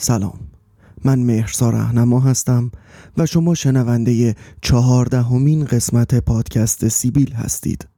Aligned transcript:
سلام. 0.00 0.38
من 1.04 1.18
مهرسا 1.18 1.70
رهنما 1.70 2.20
هستم 2.20 2.70
و 3.16 3.26
شما 3.26 3.54
شنونده 3.54 4.36
چهاردهمین 4.62 5.64
قسمت 5.64 6.14
پادکست 6.14 6.88
سیبیل 6.88 7.32
هستید. 7.32 7.88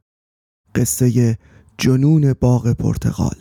قصه 0.75 1.37
جنون 1.77 2.33
باغ 2.33 2.73
پرتغال. 2.73 3.37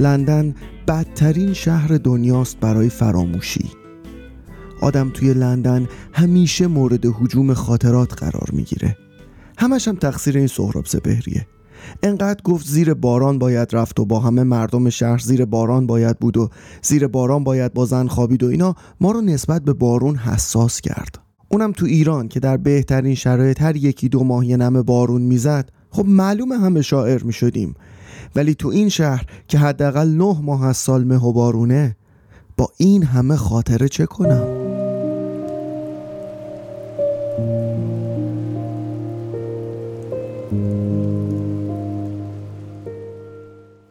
لندن 0.00 0.54
بدترین 0.88 1.52
شهر 1.52 1.88
دنیاست 1.88 2.60
برای 2.60 2.88
فراموشی. 2.88 3.70
آدم 4.80 5.10
توی 5.14 5.34
لندن 5.34 5.88
همیشه 6.12 6.66
مورد 6.66 7.06
حجوم 7.06 7.54
خاطرات 7.54 8.14
قرار 8.14 8.48
می‌گیره. 8.52 8.96
همش 9.58 9.88
هم 9.88 9.96
تقصیر 9.96 10.36
این 10.38 10.46
سهراب 10.46 10.86
سپهریه. 10.86 11.46
انقدر 12.02 12.42
گفت 12.42 12.66
زیر 12.66 12.94
باران 12.94 13.38
باید 13.38 13.68
رفت 13.72 14.00
و 14.00 14.04
با 14.04 14.20
همه 14.20 14.42
مردم 14.42 14.90
شهر 14.90 15.18
زیر 15.18 15.44
باران 15.44 15.86
باید 15.86 16.18
بود 16.18 16.36
و 16.36 16.48
زیر 16.82 17.06
باران 17.06 17.44
باید 17.44 17.74
با 17.74 17.86
زن 17.86 18.06
خوابید 18.06 18.42
و 18.42 18.46
اینا 18.46 18.74
ما 19.00 19.12
رو 19.12 19.20
نسبت 19.20 19.62
به 19.62 19.72
بارون 19.72 20.16
حساس 20.16 20.80
کرد. 20.80 21.18
اونم 21.48 21.72
تو 21.72 21.86
ایران 21.86 22.28
که 22.28 22.40
در 22.40 22.56
بهترین 22.56 23.14
شرایط 23.14 23.62
هر 23.62 23.76
یکی 23.76 24.08
دو 24.08 24.24
ماه 24.24 24.46
یه 24.46 24.56
نمه 24.56 24.82
بارون 24.82 25.22
می‌زد 25.22 25.70
خب 25.90 26.06
معلومه 26.06 26.58
همه 26.58 26.82
شاعر 26.82 27.22
می‌شدیم. 27.22 27.74
ولی 28.36 28.54
تو 28.54 28.68
این 28.68 28.88
شهر 28.88 29.26
که 29.48 29.58
حداقل 29.58 30.08
نه 30.08 30.40
ماه 30.42 30.66
از 30.66 30.76
سال 30.76 31.18
بارونه 31.18 31.96
با 32.56 32.68
این 32.76 33.02
همه 33.02 33.36
خاطره 33.36 33.88
چه 33.88 34.06
کنم؟ 34.06 34.70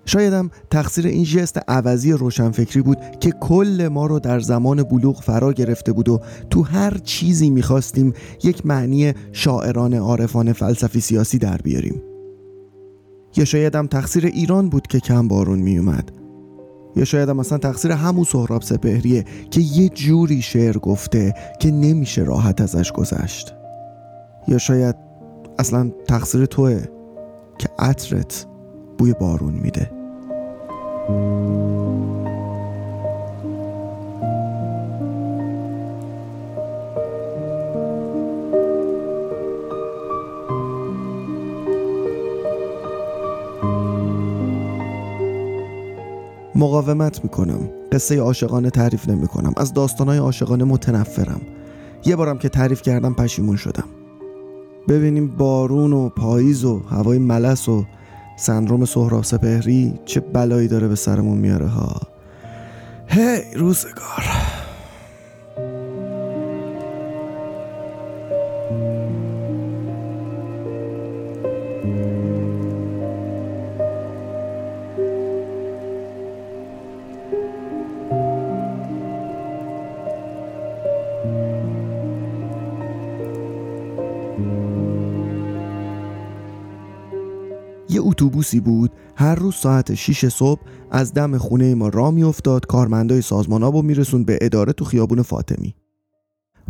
شایدم 0.10 0.52
تقصیر 0.72 1.08
این 1.08 1.24
جست 1.24 1.60
عوضی 1.68 2.12
روشنفکری 2.12 2.82
بود 2.82 2.98
که 3.20 3.32
کل 3.32 3.90
ما 3.92 4.06
رو 4.06 4.20
در 4.20 4.40
زمان 4.40 4.84
بلوغ 4.84 5.22
فرا 5.22 5.54
گرفته 5.54 5.92
بود 5.92 6.10
و 6.10 6.22
تو 6.50 6.64
هر 6.64 6.98
چیزی 6.98 7.50
می‌خواستیم 7.50 8.14
یک 8.44 8.66
معنی 8.66 9.14
شاعران 9.32 9.94
عارفان 9.94 10.54
فلسفی 10.54 11.02
سیاسی 11.02 11.38
در 11.38 11.58
بیاریم. 11.58 12.09
یا 13.36 13.46
شاید 13.46 13.76
هم 13.76 13.88
تقصیر 13.88 14.26
ایران 14.26 14.70
بود 14.70 14.88
که 14.88 15.00
کم 15.00 15.28
بارون 15.28 15.60
می 15.60 15.78
اومد 15.78 16.12
یا 16.96 17.06
شاید 17.06 17.30
هم 17.30 17.38
مثلا 17.38 17.58
تقصیر 17.58 17.92
همون 17.92 18.24
سهراب 18.24 18.62
سپهریه 18.62 19.26
که 19.52 19.62
یه 19.62 19.90
جوری 19.90 20.42
شعر 20.42 20.78
گفته 20.78 21.34
که 21.60 21.72
نمیشه 21.72 22.24
راحت 22.24 22.62
ازش 22.62 22.92
گذشت. 22.92 23.54
یا 24.48 24.58
شاید 24.58 24.96
اصلا 25.60 25.92
تقصیر 26.08 26.46
توه 26.46 26.84
که 27.58 27.70
عطرت 27.80 28.46
بوی 28.98 29.14
بارون 29.14 29.54
میده. 29.54 29.92
مقاومت 46.60 47.24
می‌کنم. 47.24 47.70
قصه 47.92 48.20
عاشقانه 48.20 48.70
تعریف 48.70 49.10
نمی‌کنم. 49.10 49.54
از 49.58 49.74
داستانهای 49.74 50.18
عاشقانه 50.18 50.64
متنفرم. 50.64 51.42
یه 52.06 52.16
بارم 52.16 52.38
که 52.38 52.50
تعریف 52.50 52.82
کردم 52.82 53.14
پشیمون 53.14 53.56
شدم. 53.56 53.84
ببینیم 54.88 55.28
بارون 55.28 55.94
و 55.94 56.10
پاییز 56.10 56.66
و 56.66 56.80
هوای 56.80 57.18
ملس 57.18 57.70
و 57.70 57.86
سندروم 58.38 58.86
سهراب 58.86 59.24
سپهری 59.24 59.94
چه 60.06 60.20
بلایی 60.20 60.68
داره 60.68 60.88
به 60.88 60.96
سرمون 60.96 61.38
میاره 61.38 61.68
ها. 61.68 62.02
هی 63.08 63.42
روزگار. 63.56 64.39
اتوبوسی 88.10 88.60
بود. 88.60 88.92
هر 89.16 89.36
روز 89.36 89.56
ساعت 89.56 89.94
6 89.94 90.28
صبح 90.28 90.62
از 90.92 91.14
دم 91.14 91.38
خونه 91.38 91.76
ما 91.76 91.88
را 91.90 92.12
میافتاد. 92.12 92.66
کارمندای 92.66 93.22
سازمان 93.22 93.64
ها 93.64 93.82
میرسون 93.82 94.24
به 94.24 94.40
اداره 94.42 94.74
تو 94.74 94.86
خیابون 94.86 95.22
فاطمی. 95.22 95.76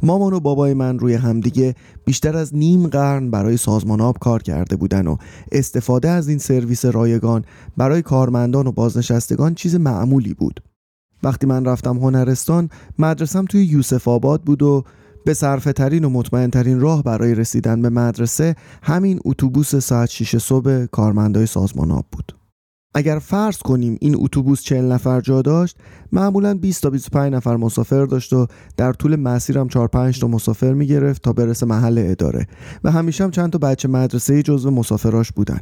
مامان 0.04 0.34
و 0.34 0.40
بابای 0.40 0.74
من 0.74 1.00
روی 1.00 1.14
همدیگه 1.14 1.76
بیشتر 2.06 2.38
از 2.38 2.56
نیم 2.56 2.88
قرن 2.88 3.32
برای 3.32 3.58
سازمان 3.58 4.02
آب 4.02 4.18
کار 4.20 4.44
کرده 4.44 4.76
بودن 4.76 5.08
و 5.08 5.16
استفاده 5.52 6.10
از 6.10 6.28
این 6.28 6.38
سرویس 6.38 6.86
رایگان 6.86 7.46
برای 7.78 8.02
کارمندان 8.02 8.68
و 8.68 8.72
بازنشستگان 8.72 9.56
چیز 9.56 9.76
معمولی 9.76 10.34
بود. 10.34 10.64
وقتی 11.24 11.48
من 11.48 11.66
رفتم 11.66 11.98
هنرستان 11.98 12.70
مدرسم 13.00 13.46
توی 13.46 13.66
یوسف 13.66 14.08
آباد 14.08 14.42
بود 14.42 14.64
و 14.64 14.84
به 15.30 15.34
صرفه 15.34 15.74
ترین 15.74 16.06
و 16.06 16.10
مطمئن 16.10 16.50
ترین 16.50 16.80
راه 16.80 17.04
برای 17.04 17.36
رسیدن 17.36 17.82
به 17.82 17.90
مدرسه 17.90 18.56
همین 18.84 19.20
اتوبوس 19.26 19.76
ساعت 19.76 20.10
6 20.10 20.38
صبح 20.38 20.86
کارمندای 20.86 21.46
سازمان 21.46 21.92
آب 21.92 22.06
بود. 22.12 22.38
اگر 22.94 23.20
فرض 23.20 23.58
کنیم 23.58 23.98
این 24.02 24.16
اتوبوس 24.20 24.62
40 24.62 24.92
نفر 24.92 25.22
جا 25.22 25.42
داشت 25.42 25.78
معمولا 26.12 26.54
20 26.54 26.84
تا 26.84 26.90
25 26.90 27.34
نفر 27.34 27.56
مسافر 27.56 28.06
داشت 28.06 28.34
و 28.34 28.48
در 28.78 28.94
طول 28.94 29.16
مسیرم 29.16 29.68
4 29.68 29.88
5 29.88 30.20
تا 30.20 30.28
مسافر 30.28 30.74
می 30.74 30.88
گرفت 30.88 31.22
تا 31.22 31.34
برسه 31.34 31.66
محل 31.66 32.04
اداره 32.08 32.48
و 32.84 32.92
همیشه 32.92 33.24
هم 33.24 33.32
چند 33.32 33.52
تا 33.52 33.58
بچه 33.58 33.88
مدرسه 33.88 34.44
جزو 34.44 34.72
مسافراش 34.72 35.32
بودن 35.32 35.60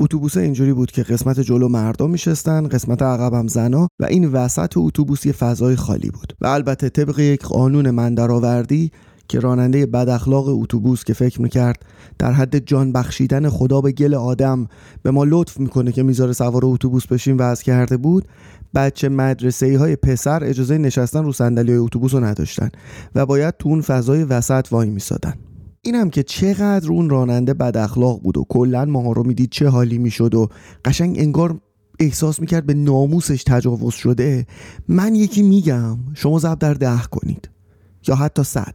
اتوبوس 0.00 0.36
اینجوری 0.36 0.72
بود 0.72 0.90
که 0.90 1.02
قسمت 1.02 1.40
جلو 1.40 1.68
مردم 1.68 2.10
میشستن 2.10 2.68
قسمت 2.68 3.02
عقبم 3.02 3.46
زنا 3.46 3.88
و 4.00 4.04
این 4.04 4.24
وسط 4.32 4.72
اتوبوس 4.76 5.26
یه 5.26 5.32
فضای 5.32 5.76
خالی 5.76 6.10
بود. 6.10 6.32
و 6.40 6.46
البته 6.46 6.88
طبق 6.88 7.18
یک 7.18 7.42
قانون 7.42 7.90
من 7.90 8.14
درآوردی 8.14 8.90
که 9.28 9.40
راننده 9.40 9.86
بد 9.86 10.08
اخلاق 10.08 10.48
اتوبوس 10.48 11.04
که 11.04 11.14
فکر 11.14 11.42
می‌کرد 11.42 11.82
در 12.18 12.32
حد 12.32 12.66
جان 12.66 12.92
بخشیدن 12.92 13.48
خدا 13.48 13.80
به 13.80 13.92
گل 13.92 14.14
آدم 14.14 14.68
به 15.02 15.10
ما 15.10 15.24
لطف 15.24 15.60
می‌کنه 15.60 15.92
که 15.92 16.02
می‌ذاره 16.02 16.32
سوار 16.32 16.62
اتوبوس 16.64 17.06
بشیم 17.06 17.36
وضع 17.38 17.64
کرده 17.64 17.96
بود 17.96 18.28
بچه 18.74 19.08
مدرسه 19.08 19.78
های 19.78 19.96
پسر 19.96 20.44
اجازه 20.44 20.78
نشستن 20.78 21.24
رو 21.24 21.32
صندلی 21.32 21.74
اتوبوس 21.74 22.14
رو 22.14 22.24
نداشتن 22.24 22.70
و 23.14 23.26
باید 23.26 23.54
تو 23.58 23.68
اون 23.68 23.80
فضای 23.80 24.24
وسط 24.24 24.66
وای 24.70 24.90
میسادن. 24.90 25.34
اینم 25.86 26.10
که 26.10 26.22
چقدر 26.22 26.90
اون 26.90 27.10
راننده 27.10 27.54
بد 27.54 27.76
اخلاق 27.76 28.22
بود 28.22 28.36
و 28.36 28.44
کلا 28.48 28.84
ماها 28.84 29.12
رو 29.12 29.22
می‌دید 29.22 29.50
چه 29.50 29.68
حالی 29.68 29.98
می‌شد 29.98 30.34
و 30.34 30.48
قشنگ 30.84 31.18
انگار 31.18 31.60
احساس 32.00 32.40
می‌کرد 32.40 32.66
به 32.66 32.74
ناموسش 32.74 33.44
تجاوز 33.44 33.94
شده. 33.94 34.46
من 34.88 35.14
یکی 35.14 35.42
میگم 35.42 35.98
شما 36.14 36.38
زب 36.38 36.58
در 36.58 36.74
ده 36.74 37.02
کنید. 37.10 37.48
یا 38.08 38.14
حتی 38.14 38.42
صد. 38.42 38.74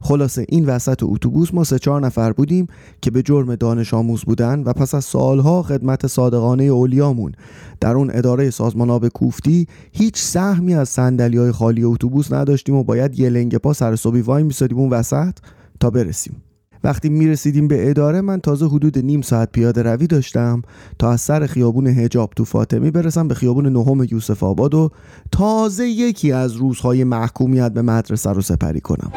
خلاصه 0.00 0.46
این 0.48 0.66
وسط 0.66 1.02
اتوبوس 1.02 1.54
ما 1.54 1.64
سه 1.64 1.78
چهار 1.78 2.00
نفر 2.00 2.32
بودیم 2.32 2.66
که 3.02 3.10
به 3.10 3.22
جرم 3.22 3.54
دانش 3.54 3.94
آموز 3.94 4.24
بودن 4.24 4.62
و 4.62 4.72
پس 4.72 4.94
از 4.94 5.04
سالها 5.04 5.62
خدمت 5.62 6.06
صادقانه 6.06 6.64
اولیامون. 6.64 7.32
در 7.80 7.94
اون 7.94 8.10
اداره 8.14 8.50
سازمان 8.50 8.90
آب 8.90 9.08
کوفتی 9.08 9.66
هیچ 9.92 10.18
سهمی 10.18 10.74
از 10.74 10.88
صندلی 10.88 11.36
های 11.36 11.52
خالی 11.52 11.84
اتوبوس 11.84 12.32
نداشتیم 12.32 12.74
و 12.74 12.84
باید 12.84 13.18
یه 13.18 13.28
لنگ 13.28 13.56
پا 13.56 13.72
سر 13.72 13.96
صبحی 13.96 14.20
وای 14.20 14.42
میسادیم 14.42 14.78
اون 14.78 14.90
وسط. 14.90 15.34
تا 15.80 15.90
برسیم. 15.90 16.42
وقتی 16.84 17.08
می‌رسیدیم 17.08 17.68
به 17.68 17.90
اداره 17.90 18.20
من 18.20 18.40
تازه 18.40 18.66
حدود 18.66 18.98
نیم 18.98 19.20
ساعت 19.20 19.52
پیاده 19.52 19.82
روی 19.82 20.06
داشتم 20.06 20.62
تا 20.98 21.10
از 21.10 21.20
سر 21.20 21.46
خیابون 21.46 21.86
هجاب 21.86 22.32
تو 22.36 22.44
فاطمی 22.44 22.90
برسم 22.90 23.28
به 23.28 23.34
خیابون 23.34 23.66
نهم 23.66 24.06
یوسف 24.10 24.42
آباد 24.42 24.74
و 24.74 24.90
تازه 25.32 25.88
یکی 25.88 26.32
از 26.32 26.52
روزهای 26.52 27.04
محکومیت 27.04 27.72
به 27.72 27.82
مدرسه 27.82 28.32
رو 28.32 28.42
سپری 28.42 28.80
کنم. 28.80 29.12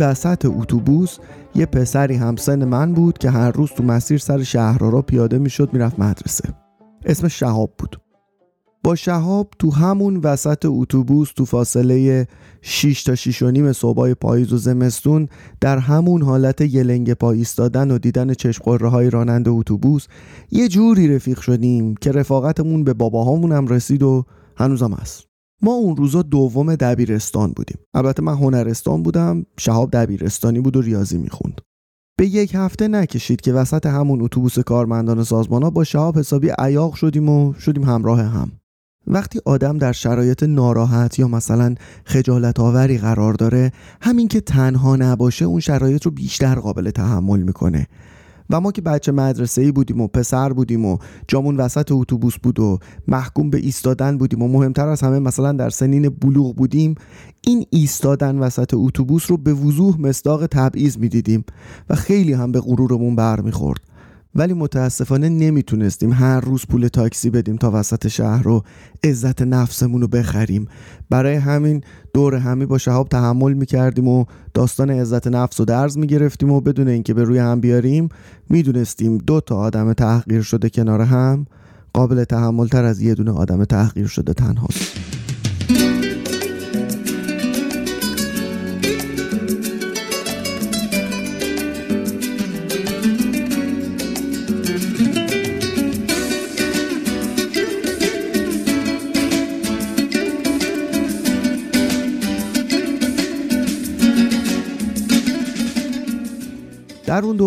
وسط 0.00 0.46
اتوبوس 0.48 1.18
یه 1.54 1.66
پسری 1.66 2.14
همسن 2.14 2.64
من 2.64 2.94
بود 2.94 3.18
که 3.18 3.30
هر 3.30 3.50
روز 3.50 3.70
تو 3.70 3.82
مسیر 3.82 4.18
سر 4.18 4.42
شهرها 4.42 5.02
پیاده 5.02 5.38
می‌شد 5.38 5.72
می‌رفت 5.72 5.98
مدرسه. 5.98 6.54
اسم 7.04 7.28
شهاب 7.28 7.74
بود. 7.78 8.00
با 8.84 8.94
شهاب 8.94 9.48
تو 9.58 9.70
همون 9.70 10.16
وسط 10.16 10.66
اتوبوس 10.68 11.32
تو 11.32 11.44
فاصله 11.44 12.26
6 12.62 13.02
تا 13.02 13.14
6 13.14 13.42
و 13.42 13.50
نیم 13.50 13.72
صبح 13.72 14.12
پاییز 14.12 14.52
و 14.52 14.56
زمستون 14.56 15.28
در 15.60 15.78
همون 15.78 16.22
حالت 16.22 16.60
یلنگ 16.60 17.12
پا 17.12 17.32
ایستادن 17.32 17.90
و 17.90 17.98
دیدن 17.98 18.34
چشم 18.34 18.86
های 18.86 19.10
راننده 19.10 19.50
اتوبوس 19.50 20.06
یه 20.50 20.68
جوری 20.68 21.14
رفیق 21.14 21.40
شدیم 21.40 21.94
که 21.94 22.12
رفاقتمون 22.12 22.84
به 22.84 22.94
باباهامون 22.94 23.52
هم 23.52 23.66
رسید 23.66 24.02
و 24.02 24.24
هنوزم 24.56 24.92
هست. 24.92 25.27
ما 25.62 25.72
اون 25.72 25.96
روزا 25.96 26.22
دوم 26.22 26.74
دبیرستان 26.74 27.52
بودیم. 27.56 27.78
البته 27.94 28.22
من 28.22 28.34
هنرستان 28.34 29.02
بودم 29.02 29.46
شهاب 29.58 29.90
دبیرستانی 29.90 30.60
بود 30.60 30.76
و 30.76 30.80
ریاضی 30.80 31.18
می‌خوند. 31.18 31.60
به 32.18 32.26
یک 32.26 32.54
هفته 32.54 32.88
نکشید 32.88 33.40
که 33.40 33.52
وسط 33.52 33.86
همون 33.86 34.22
اتوبوس 34.22 34.58
کارمندان 34.58 35.24
سازمان 35.24 35.62
ها 35.62 35.70
با 35.70 35.84
شهاب 35.84 36.18
حسابی 36.18 36.50
عیاق 36.58 36.94
شدیم 36.94 37.28
و 37.28 37.52
شدیم 37.52 37.84
همراه 37.84 38.20
هم. 38.20 38.52
وقتی 39.06 39.40
آدم 39.44 39.78
در 39.78 39.92
شرایط 39.92 40.42
ناراحت 40.42 41.18
یا 41.18 41.28
مثلا 41.28 41.74
خجالت 42.04 42.60
آوری 42.60 42.98
قرار 42.98 43.34
داره 43.34 43.72
همین 44.00 44.28
که 44.28 44.40
تنها 44.40 44.96
نباشه 44.96 45.44
اون 45.44 45.60
شرایط 45.60 46.04
رو 46.04 46.10
بیشتر 46.10 46.54
قابل 46.54 46.90
تحمل 46.90 47.42
می‌کنه. 47.42 47.86
و 48.50 48.60
ما 48.60 48.72
که 48.72 48.82
بچه 48.82 49.12
مدرسه 49.12 49.62
ای 49.62 49.72
بودیم 49.72 50.00
و 50.00 50.08
پسر 50.08 50.52
بودیم 50.52 50.84
و 50.84 50.98
جامون 51.28 51.56
وسط 51.56 51.92
اتوبوس 51.92 52.38
بود 52.42 52.60
و 52.60 52.78
محکوم 53.08 53.50
به 53.50 53.58
ایستادن 53.58 54.18
بودیم 54.18 54.42
و 54.42 54.48
مهمتر 54.48 54.88
از 54.88 55.00
همه 55.00 55.18
مثلا 55.18 55.52
در 55.52 55.70
سنین 55.70 56.08
بلوغ 56.08 56.56
بودیم 56.56 56.94
این 57.40 57.66
ایستادن 57.70 58.38
وسط 58.38 58.74
اتوبوس 58.74 59.30
رو 59.30 59.36
به 59.36 59.54
وضوح 59.54 60.00
مصداق 60.00 60.46
تبعیض 60.46 60.98
می‌دیدیم 60.98 61.44
و 61.90 61.94
خیلی 61.94 62.32
هم 62.32 62.52
به 62.52 62.60
غرورمون 62.60 63.16
برمیخورد. 63.16 63.80
ولی 64.38 64.52
متاسفانه 64.54 65.28
نمی‌تونستیم 65.28 66.12
هر 66.12 66.40
روز 66.40 66.66
پول 66.68 66.88
تاکسی 66.88 67.30
بدیم 67.30 67.56
تا 67.56 67.70
وسط 67.74 68.08
شهر 68.08 68.42
رو 68.42 68.64
عزت 69.04 69.42
نفسمون 69.42 70.00
رو 70.00 70.08
بخریم. 70.08 70.68
برای 71.10 71.34
همین 71.34 71.82
دور 72.14 72.34
همی 72.34 72.66
با 72.66 72.78
شهاب 72.78 73.08
تحمل 73.08 73.52
می‌کردیم 73.52 74.08
و 74.08 74.24
داستان 74.54 74.90
عزت 74.90 75.26
نفس 75.26 75.60
رو 75.60 75.66
درز 75.66 75.98
می‌گرفتیم 75.98 76.50
و 76.50 76.60
بدون 76.60 76.88
اینکه 76.88 77.14
به 77.14 77.24
روی 77.24 77.38
هم 77.38 77.60
بیاریم 77.60 78.08
می‌دونستیم 78.50 79.18
دو 79.18 79.40
تا 79.40 79.56
آدم 79.56 79.92
تحقیر 79.92 80.42
شده 80.42 80.70
کنار 80.70 81.00
هم 81.00 81.46
قابل 81.92 82.24
تحمل 82.24 82.66
تر 82.66 82.84
از 82.84 83.00
یه 83.00 83.14
دونه 83.14 83.30
آدم 83.30 83.64
تحقیر 83.64 84.06
شده 84.06 84.32
تنهاست. 84.32 85.07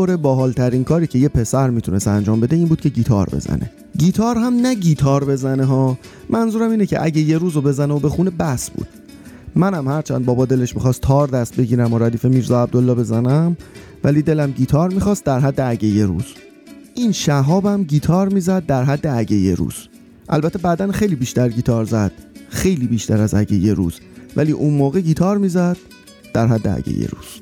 دوره 0.01 0.18
باحالترین 0.18 0.83
کاری 0.83 1.07
که 1.07 1.19
یه 1.19 1.30
پسر 1.30 1.69
می‌تونست 1.69 2.07
انجام 2.07 2.39
بده 2.39 2.56
این 2.56 2.68
بود 2.68 2.81
که 2.81 2.89
گیتار 2.89 3.30
بزنه. 3.30 3.71
گیتار 3.98 4.38
هم 4.38 4.53
نه 4.53 4.75
گیتار 4.75 5.25
بزنه 5.25 5.65
ها. 5.65 5.98
منظورم 6.30 6.71
اینه 6.71 6.86
که 6.86 7.03
اگه 7.03 7.21
یه 7.21 7.38
روزو 7.38 7.62
بزنه 7.62 7.94
و 7.94 8.00
بخونه 8.00 8.30
بس 8.30 8.69
بود. 8.69 8.88
منم 9.56 9.88
هرچند 9.88 10.25
بابا 10.25 10.45
دلش 10.45 10.75
می‌خواست 10.75 11.01
تار 11.01 11.27
دست 11.27 11.56
بگیرم 11.56 11.94
و 11.94 12.00
ردیف 12.00 12.25
میرزا 12.25 12.63
عبدالله 12.63 12.94
بزنم 12.94 13.57
ولی 14.03 14.21
دلم 14.21 14.51
گیتار 14.51 14.89
می‌خواست 14.89 15.24
در 15.24 15.39
حد 15.39 15.59
اگه 15.62 15.88
یه 15.88 16.06
روز. 16.06 16.25
این 16.95 17.12
شهابم 17.12 17.83
گیتار 17.83 18.30
می‌زد 18.30 18.65
در 18.65 18.83
حد 18.83 19.07
اگه 19.07 19.36
یه 19.36 19.56
روز. 19.56 19.75
البته 20.30 20.59
بعدا 20.59 20.92
خیلی 20.92 21.15
بیشتر 21.15 21.50
گیتار 21.50 21.86
زد. 21.86 22.12
خیلی 22.50 22.88
بیشتر 22.88 23.21
از 23.21 23.33
اگه 23.33 23.56
یه 23.56 23.74
روز. 23.74 23.94
ولی 24.36 24.51
اون 24.51 24.74
موقع 24.74 25.01
گیتار 25.01 25.38
می‌زد 25.38 25.77
در 26.33 26.48
حد 26.48 26.68
اگه 26.68 27.00
یه 27.00 27.07
روز. 27.07 27.42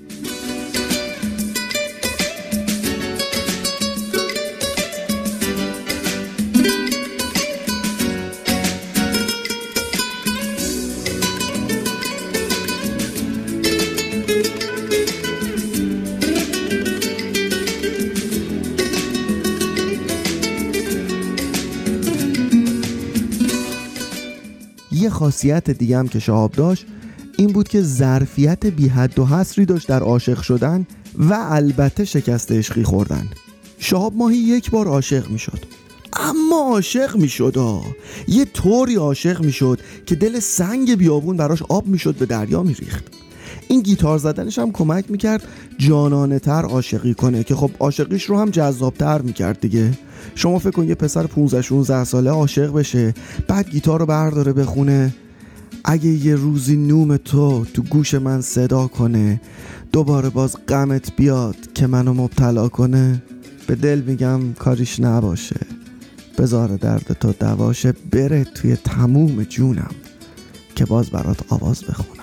خاصیت 25.29 25.69
دیگه 25.69 25.97
هم 25.97 26.07
که 26.07 26.19
شهاب 26.19 26.51
داشت 26.51 26.85
این 27.37 27.47
بود 27.47 27.67
که 27.67 27.81
ظرفیت 27.81 28.65
بی 28.65 28.87
حد 28.87 29.19
و 29.19 29.25
حصری 29.25 29.65
داشت 29.65 29.87
در 29.87 29.99
عاشق 29.99 30.41
شدن 30.41 30.87
و 31.17 31.33
البته 31.33 32.05
شکست 32.05 32.51
عشقی 32.51 32.83
خوردن. 32.83 33.27
شهاب 33.79 34.15
ماهی 34.15 34.37
یک 34.37 34.71
بار 34.71 34.87
عاشق 34.87 35.29
می‌شد. 35.29 35.59
اما 36.13 36.61
عاشق 36.61 37.15
می‌شد 37.15 37.57
یه 38.27 38.45
طوری 38.45 38.95
عاشق 38.95 39.41
می‌شد 39.41 39.79
که 40.05 40.15
دل 40.15 40.39
سنگ 40.39 40.95
بیابون 40.95 41.37
براش 41.37 41.61
آب 41.61 41.87
می‌شد 41.87 42.15
به 42.15 42.25
دریا 42.25 42.63
میریخت. 42.63 43.03
این 43.71 43.81
گیتار 43.81 44.17
زدنش 44.17 44.59
هم 44.59 44.71
کمک 44.71 45.11
می‌کرد 45.11 45.47
جانانه 45.77 46.39
تر 46.39 46.65
عاشقی 46.65 47.13
کنه 47.13 47.43
که 47.43 47.55
خب 47.55 47.71
عاشقیش 47.79 48.23
رو 48.25 48.39
هم 48.39 48.49
جذابتر 48.49 49.21
می‌کرد 49.21 49.59
دیگه. 49.61 49.91
شما 50.35 50.59
فکر 50.59 50.71
کن 50.71 50.87
یه 50.87 50.95
پسر 50.95 51.27
15 51.27 51.61
16 51.61 52.03
ساله 52.03 52.29
عاشق 52.29 52.73
بشه 52.73 53.13
بعد 53.47 53.69
گیتار 53.69 53.99
رو 53.99 54.05
برداره 54.05 54.53
بخونه. 54.53 55.13
اگه 55.85 56.09
یه 56.09 56.35
روزی 56.35 56.77
نوم 56.77 57.17
تو 57.17 57.65
تو 57.65 57.81
گوش 57.81 58.13
من 58.13 58.41
صدا 58.41 58.87
کنه 58.87 59.41
دوباره 59.91 60.29
باز 60.29 60.55
غمت 60.67 61.15
بیاد 61.15 61.73
که 61.75 61.87
منو 61.87 62.13
مبتلا 62.13 62.69
کنه. 62.69 63.23
به 63.67 63.75
دل 63.75 64.01
میگم 64.01 64.53
کاریش 64.53 64.99
نباشه. 64.99 65.59
بذار 66.37 66.67
درد 66.67 67.17
تو 67.19 67.33
دواشه 67.39 67.93
بره 68.11 68.43
توی 68.43 68.75
تموم 68.75 69.43
جونم 69.43 69.91
که 70.75 70.85
باز 70.85 71.09
برات 71.09 71.37
آواز 71.49 71.83
بخونم 71.83 72.18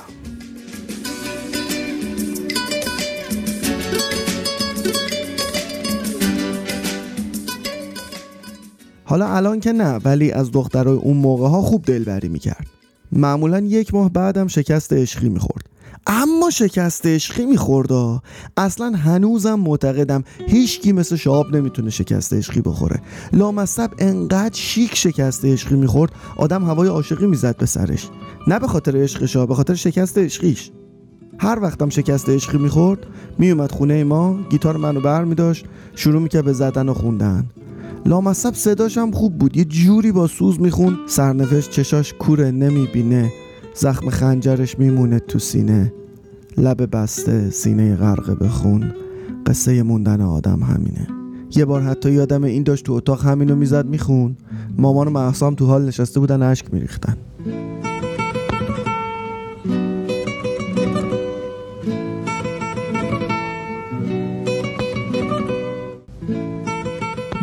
حالا 9.16 9.36
الان 9.36 9.60
که 9.60 9.72
نه 9.72 10.00
ولی 10.04 10.32
از 10.32 10.52
دخترای 10.52 10.96
اون 10.96 11.16
موقع 11.16 11.48
ها 11.48 11.62
خوب 11.62 11.84
دلبری 11.84 12.28
می‌کرد. 12.28 12.66
معمولا 13.12 13.60
یک 13.60 13.94
ماه 13.94 14.12
بعدم 14.12 14.46
شکست 14.46 14.92
عشقی 14.92 15.28
می‌خورد. 15.28 15.66
اما 16.06 16.50
شکست 16.50 17.06
عشقی 17.06 17.46
می‌خورد 17.46 17.92
اصلا 18.56 18.90
هنوزم 18.96 19.54
معتقدم 19.54 20.24
هیچکی 20.46 20.92
مثل 20.92 21.16
شاب 21.16 21.56
نمی‌تونه 21.56 21.90
شکست 21.90 22.32
عشقی 22.32 22.60
بخوره. 22.60 23.00
لامصب 23.32 23.90
انقدر 23.98 24.54
شیک 24.54 24.94
شکست 24.96 25.44
عشقی 25.44 25.76
می‌خورد 25.76 26.12
آدم 26.36 26.64
هوای 26.64 26.88
عاشقی 26.88 27.26
می‌زد 27.26 27.56
به 27.56 27.66
سرش. 27.66 28.08
نه 28.46 28.58
به 28.58 28.66
خاطر 28.66 28.96
عشقش 29.02 29.36
به 29.36 29.54
خاطر 29.54 29.74
شکست 29.74 30.18
عشقیش. 30.18 30.70
هر 31.38 31.58
وقتم 31.62 31.88
شکست 31.88 32.28
عشقی 32.28 32.58
می‌خورد 32.58 33.06
میومد 33.38 33.72
خونه 33.72 34.04
ما 34.04 34.38
گیتار 34.50 34.76
منو 34.76 35.00
بر 35.00 35.56
شروع 35.94 36.22
می‌کرد 36.22 36.44
به 36.44 36.52
زدن 36.52 36.88
و 36.88 36.94
خوندن. 36.94 37.46
لامصب 38.04 38.54
صداش 38.54 38.98
هم 38.98 39.10
خوب 39.10 39.38
بود. 39.38 39.56
یه 39.56 39.64
جوری 39.64 40.12
با 40.12 40.26
سوز 40.26 40.60
میخون 40.60 40.98
سرنوشت 41.06 41.70
چشاش 41.70 42.14
کوره 42.18 42.50
نمی‌بینه. 42.50 43.32
زخم 43.74 44.10
خنجرش 44.10 44.78
میمونه 44.78 45.18
تو 45.18 45.38
سینه. 45.38 45.92
لب 46.58 46.96
بسته 46.96 47.50
سینه 47.50 47.96
غرقه 47.96 48.34
بخون. 48.34 48.92
قصه 49.46 49.82
موندن 49.82 50.20
آدم 50.20 50.62
همینه. 50.62 51.06
یه 51.56 51.64
بار 51.64 51.82
حتی 51.82 52.12
یادم 52.12 52.44
این 52.44 52.62
داشت 52.62 52.84
تو 52.84 52.92
اتاق 52.92 53.24
همینو 53.24 53.56
می‌زد 53.56 53.86
میخون 53.86 54.36
مامان 54.78 55.06
و 55.06 55.10
محسام 55.10 55.54
تو 55.54 55.66
حال 55.66 55.86
نشسته 55.86 56.20
بودن 56.20 56.42
اشک 56.42 56.74
میریختن. 56.74 57.16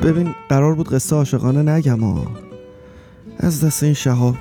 ببین 0.04 0.36
قرار 0.50 0.76
بود 0.76 0.90
قصه 0.90 1.16
عاشقانه 1.16 1.72
نگم 1.72 2.00
ها 2.00 2.28
از 3.38 3.64
دست 3.64 3.84
این 3.84 3.94
شهاب. 3.94 4.36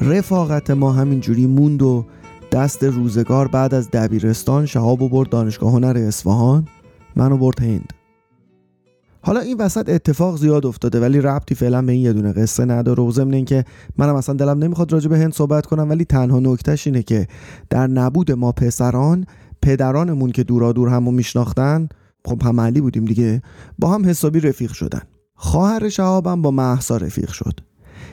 رفاقت 0.00 0.70
ما 0.70 0.92
همینجوری 0.92 1.46
موند 1.46 1.82
و 1.82 2.06
دست 2.52 2.84
روزگار 2.84 3.48
بعد 3.48 3.74
از 3.74 3.90
دبیرستان 3.90 4.66
شهاب 4.66 5.02
و 5.02 5.08
برد 5.08 5.28
دانشگاه 5.28 5.72
هنر 5.72 5.98
اصفهان 5.98 6.68
منو 7.16 7.36
برد 7.36 7.60
هند. 7.60 7.92
حالا 9.22 9.40
این 9.40 9.56
وسط 9.56 9.88
اتفاق 9.88 10.36
زیاد 10.36 10.66
افتاده 10.66 11.00
ولی 11.00 11.20
ربطی 11.20 11.54
فعلا 11.54 11.82
به 11.82 11.92
این 11.92 12.02
یه 12.02 12.12
دونه 12.12 12.32
قصه 12.32 12.64
نداره 12.64 13.02
و 13.02 13.10
ضمن 13.10 13.34
اینکه 13.34 13.64
منم 13.98 14.14
اصلا 14.14 14.34
دلم 14.34 14.58
نمی‌خواد 14.58 14.92
راجع 14.92 15.08
به 15.08 15.18
هند 15.18 15.32
صحبت 15.32 15.66
کنم 15.66 15.90
ولی 15.90 16.04
تنها 16.04 16.40
نکتهش 16.40 16.86
اینه 16.86 17.02
که 17.02 17.26
در 17.70 17.86
نبود 17.86 18.32
ما 18.32 18.52
پسران 18.52 19.26
پدرانمون 19.62 20.32
که 20.32 20.44
دورا 20.44 20.72
دور 20.72 20.88
همو 20.88 21.10
میشناختن 21.10 21.88
خب 22.24 22.42
همالی 22.42 22.80
بودیم 22.80 23.04
دیگه 23.04 23.42
با 23.78 23.94
هم 23.94 24.08
حسابی 24.08 24.40
رفیق 24.40 24.72
شدن. 24.72 25.02
خواهر 25.34 25.88
شهابم 25.88 26.42
با 26.42 26.50
محسا 26.50 26.96
رفیق 26.96 27.30
شد. 27.30 27.60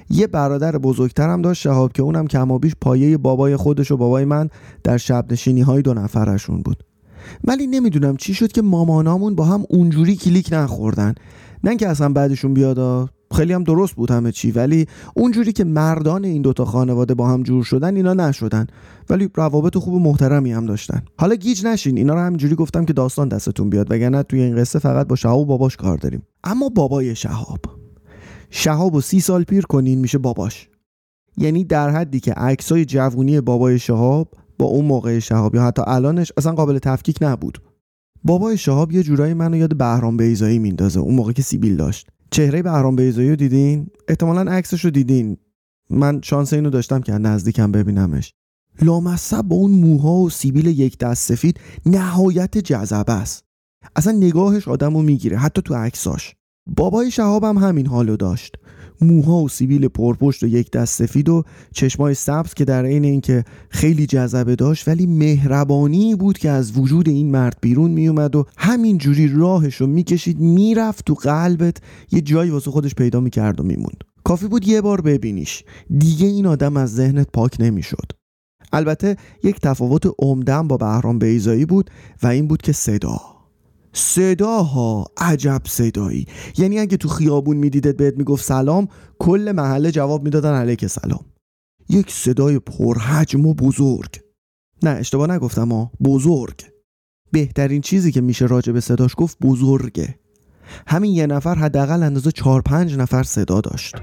یه 0.10 0.28
برادر 0.28 0.78
بزرگترم 0.78 1.42
داشت 1.42 1.62
شهاب 1.62 1.94
که 1.94 2.02
اونم 2.04 2.28
کمابیش 2.28 2.76
پایه 2.82 3.18
بابای 3.18 3.56
خودش 3.56 3.92
و 3.92 3.98
بابای 3.98 4.26
من 4.26 4.50
در 4.84 4.98
شب 4.98 5.26
نشینی 5.32 5.62
های 5.62 5.82
دو 5.82 5.94
نفرشون 5.94 6.62
بود. 6.62 6.84
ولی 7.44 7.68
نمی‌دونم 7.68 8.18
چی 8.18 8.34
شد 8.34 8.52
که 8.52 8.62
مامانامون 8.62 9.36
با 9.36 9.46
هم 9.46 9.64
اونجوری 9.70 10.16
کلیک 10.16 10.50
نخوردن. 10.52 11.16
نه 11.64 11.76
که 11.76 11.88
اصلا 11.88 12.10
بعدشون 12.10 12.54
بیاد 12.54 13.10
خیلی 13.36 13.54
هم 13.54 13.64
درست 13.64 13.96
بود 13.96 14.12
همه 14.12 14.32
چی 14.32 14.52
ولی 14.52 14.86
اونجوری 15.16 15.52
که 15.52 15.64
مردان 15.64 16.26
این 16.26 16.42
دوتا 16.42 16.66
خانواده 16.66 17.14
با 17.14 17.28
هم 17.28 17.44
جور 17.44 17.64
شدن 17.64 17.96
اینا 17.96 18.14
نشدن. 18.14 18.68
ولی 19.10 19.30
روابط 19.36 19.78
خوب 19.78 19.94
و 19.94 20.00
محترمی 20.00 20.52
هم 20.52 20.66
داشتن. 20.66 21.02
حالا 21.20 21.36
گیج 21.36 21.66
نشین 21.66 21.98
اینا 21.98 22.14
رو 22.14 22.20
همینجوری 22.20 22.56
گفتم 22.56 22.86
که 22.86 22.94
داستان 22.94 23.28
دستتون 23.28 23.70
بیاد 23.70 23.92
وگرنه 23.92 24.24
توی 24.24 24.42
این 24.42 24.56
قصه 24.56 24.80
فقط 24.80 25.08
با 25.08 25.16
شهاب 25.16 25.40
و 25.40 25.46
باباش 25.46 25.78
کار 25.78 25.98
داریم. 25.98 26.22
اما 26.44 26.70
بابای 26.70 27.16
شهاب. 27.16 27.60
شهاب 28.50 28.96
و 28.96 29.02
سی 29.02 29.20
سال 29.20 29.44
پیر 29.44 29.66
کنین 29.66 30.00
میشه 30.00 30.18
باباش. 30.18 30.70
یعنی 31.38 31.64
در 31.64 31.90
حدی 31.90 32.20
که 32.20 32.34
عکسای 32.34 32.86
جوونی 32.86 33.42
بابای 33.42 33.80
شهاب 33.80 34.34
با 34.60 34.66
اون 34.66 34.86
موقع 34.86 35.20
شهاب 35.20 35.56
یا 35.56 35.64
حتی 35.64 35.82
الانش 35.88 36.32
اصلا 36.38 36.52
قابل 36.52 36.80
تفکیک 36.80 37.18
نبود. 37.22 37.62
بابای 38.24 38.58
شهاب 38.58 38.92
یه 38.92 39.04
جورایی 39.04 39.34
منو 39.34 39.58
یاد 39.58 39.78
بهرام 39.78 40.18
بیزایی 40.18 40.60
میندازه 40.60 41.00
اون 41.00 41.16
موقع 41.16 41.32
که 41.32 41.42
سیبیل 41.42 41.76
داشت. 41.76 42.08
چهره 42.32 42.62
بهرام 42.62 42.96
بیزایی 42.96 43.30
رو 43.30 43.36
دیدین؟ 43.36 43.88
احتمالا 44.08 44.52
عکسش 44.52 44.86
رو 44.86 44.92
دیدین. 44.92 45.38
من 45.90 46.22
شانس 46.24 46.54
اینو 46.54 46.70
داشتم 46.70 47.02
که 47.02 47.12
نزدیکم 47.12 47.72
ببینمش. 47.72 48.34
لامصب 48.82 49.42
با 49.42 49.56
اون 49.56 49.72
موها 49.72 50.14
و 50.14 50.30
سیبیل 50.30 50.68
یک 50.68 50.98
دست 50.98 51.34
سفید 51.34 51.60
نهایت 51.86 52.58
جذبه 52.58 53.14
است. 53.14 53.44
اصلا 53.96 54.14
نگاهش 54.14 54.68
آدم 54.68 54.94
رو 54.94 55.02
می‌گیره 55.02 55.38
حتی 55.38 55.62
تو 55.62 55.76
عکساش. 55.76 56.36
بابای 56.76 57.12
شهابم 57.12 57.58
همین 57.58 57.88
حالو 57.88 58.18
داشت. 58.18 58.58
موها 59.02 59.36
و 59.36 59.50
سیبیل 59.50 59.88
پرپشت 59.88 60.44
و 60.44 60.48
یک 60.48 60.72
دست 60.72 61.06
سفید 61.06 61.30
و 61.30 61.44
چشمای 61.74 62.14
سبز 62.14 62.54
که 62.54 62.66
در 62.66 62.86
عین 62.86 63.06
اینکه 63.06 63.46
خیلی 63.70 64.06
جذبه 64.06 64.56
داشت 64.56 64.88
ولی 64.88 65.06
مهربانی 65.06 66.16
بود 66.16 66.38
که 66.38 66.50
از 66.50 66.78
وجود 66.78 67.10
این 67.10 67.32
مرد 67.32 67.58
بیرون 67.62 67.92
میومد 67.92 68.36
و 68.36 68.46
همین 68.58 68.98
جوری 68.98 69.28
راهش 69.28 69.76
رو 69.76 69.88
می‌کشید 69.88 70.40
می‌رفت 70.40 71.06
تو 71.06 71.14
قلبت 71.14 71.78
یه 72.12 72.22
جایی 72.22 72.52
واسه 72.52 72.72
خودش 72.72 72.96
پیدا 72.96 73.20
می‌کرد 73.20 73.60
و 73.60 73.64
میموند. 73.64 74.04
کافی 74.24 74.48
بود 74.48 74.68
یه 74.68 74.82
بار 74.82 75.02
ببینیش. 75.02 75.64
دیگه 75.98 76.28
این 76.28 76.46
آدم 76.46 76.78
از 76.78 76.96
ذهنت 76.96 77.28
پاک 77.34 77.58
نمی‌شد. 77.60 78.12
البته 78.74 79.16
یک 79.44 79.60
تفاوت 79.60 80.04
عمدن 80.20 80.68
با 80.68 80.78
بهرام 80.78 81.20
بیزایی 81.20 81.66
بود 81.66 81.90
و 82.24 82.28
این 82.28 82.48
بود 82.48 82.62
که 82.62 82.72
صدا. 82.72 83.37
صداها 83.94 85.06
عجب 85.18 85.62
صدایی. 85.66 86.28
یعنی 86.58 86.80
اگه 86.80 86.98
تو 86.98 87.08
خیابون 87.08 87.58
میدیدت 87.58 87.98
بهت 87.98 88.18
می‌گفت 88.18 88.46
سلام 88.46 88.88
کل 89.20 89.52
محله 89.56 89.92
جواب 89.92 90.24
می‌دادن 90.24 90.54
علیک 90.54 90.88
سلام. 90.88 91.26
یک 91.90 92.12
صدای 92.12 92.60
پرحجم 92.60 93.46
و 93.46 93.54
بزرگ. 93.54 94.20
نه 94.84 94.90
اشتباه 94.90 95.32
نگفتم 95.32 95.72
ها 95.72 95.92
بزرگ. 96.04 96.66
بهترین 97.32 97.82
چیزی 97.82 98.12
که 98.12 98.22
میشه 98.22 98.46
راجع 98.46 98.74
به 98.74 98.80
صداش 98.80 99.12
گفت 99.18 99.38
بزرگه. 99.42 100.20
همین 100.88 101.12
یه 101.12 101.28
نفر 101.28 101.56
حداقل 101.56 102.04
اندازه 102.04 102.32
چهار 102.32 102.62
پنج 102.62 102.96
نفر 102.96 103.24
صدا 103.24 103.62
داشت. 103.62 103.96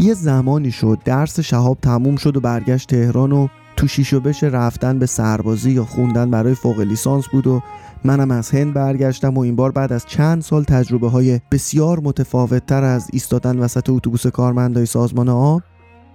یه 0.00 0.14
زمانی 0.14 0.70
شد 0.70 0.98
درس 1.04 1.40
شهاب 1.40 1.78
تموم 1.82 2.16
شد 2.16 2.36
و 2.36 2.40
برگشت 2.40 2.88
تهران 2.88 3.32
و 3.32 3.48
تو 3.76 3.86
شیشو 3.86 4.20
بشه 4.20 4.46
رفتن 4.46 4.98
به 4.98 5.06
سربازی 5.06 5.70
یا 5.70 5.84
خوندن 5.84 6.30
برای 6.30 6.54
فوق 6.54 6.80
لیسانس 6.80 7.28
بود 7.28 7.46
و 7.46 7.62
منم 8.04 8.30
از 8.30 8.50
هند 8.50 8.74
برگشتم 8.74 9.34
و 9.34 9.40
این 9.40 9.56
بار 9.56 9.72
بعد 9.72 9.92
از 9.92 10.06
چند 10.06 10.42
سال 10.42 10.64
تجربه 10.64 11.08
های 11.08 11.40
بسیار 11.52 12.00
متفاوت 12.00 12.66
تر 12.66 12.84
از 12.84 13.08
ایستادن 13.12 13.58
وسط 13.58 13.90
اتوبوس 13.90 14.26
کارمندای 14.26 14.86
سازمان 14.86 15.28
آب 15.28 15.62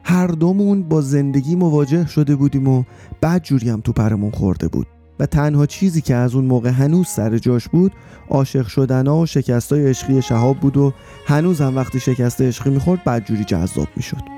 هر 0.03 0.27
دومون 0.27 0.83
با 0.83 1.01
زندگی 1.01 1.55
مواجه 1.55 2.07
شده 2.07 2.35
بودیم 2.35 2.67
و 2.67 2.83
بعد 3.21 3.43
جوری 3.43 3.69
هم 3.69 3.81
تو 3.81 3.91
پرمون 3.91 4.31
خورده 4.31 4.67
بود. 4.67 4.87
و 5.19 5.25
تنها 5.25 5.65
چیزی 5.65 6.01
که 6.01 6.15
از 6.15 6.35
اون 6.35 6.45
موقع 6.45 6.69
هنوز 6.69 7.07
سر 7.07 7.37
جاش 7.37 7.67
بود 7.67 7.91
عاشق 8.29 8.67
شدن 8.67 9.07
و 9.07 9.25
شکستای 9.25 9.87
عشقی 9.87 10.21
شهاب 10.21 10.59
بود 10.59 10.77
و 10.77 10.93
هنوز 11.27 11.61
هم 11.61 11.75
وقتی 11.75 11.99
شکست 11.99 12.41
عشقی 12.41 12.69
می‌خورد 12.69 13.03
بدجوری 13.03 13.43
جذاب 13.43 13.87
می‌شد. 13.95 14.34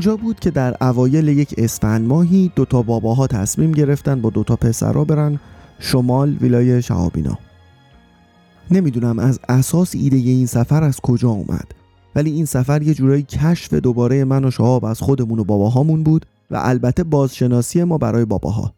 اینجا 0.00 0.16
بود 0.16 0.40
که 0.40 0.50
در 0.50 0.76
اوایل 0.80 1.28
یک 1.28 1.54
اسفند 1.58 2.08
ماهی 2.08 2.52
دوتا 2.56 2.82
باباها 2.82 3.26
تصمیم 3.26 3.72
گرفتن 3.72 4.20
با 4.20 4.30
دوتا 4.30 4.56
پسرا 4.56 5.04
برن 5.04 5.40
شمال 5.78 6.36
ویلای 6.40 6.82
شهابینا. 6.82 7.38
نمی‌دونم 8.70 9.18
از 9.18 9.40
اساس 9.48 9.94
ایده 9.94 10.16
این 10.16 10.46
سفر 10.46 10.82
از 10.84 11.00
کجا 11.00 11.28
اومد 11.28 11.74
ولی 12.14 12.30
این 12.30 12.44
سفر 12.44 12.82
یه 12.82 12.94
جورایی 12.94 13.22
کشف 13.22 13.74
دوباره 13.74 14.24
من 14.24 14.44
و 14.44 14.50
شهاب 14.50 14.84
از 14.84 15.00
خودمون 15.00 15.38
و 15.38 15.44
باباهامون 15.44 16.02
بود 16.02 16.26
و 16.50 16.60
البته 16.62 17.04
بازشناسی 17.04 17.84
ما 17.84 17.98
برای 17.98 18.24
باباها. 18.24 18.74